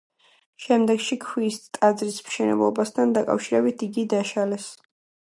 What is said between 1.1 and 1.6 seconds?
ქვის